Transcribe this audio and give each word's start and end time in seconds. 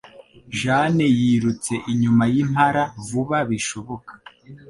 Jane 0.59 1.05
yirutse 1.19 1.73
inyuma 1.91 2.23
yimpara 2.33 2.81
vuba 3.07 3.37
bishoboka 3.49 4.11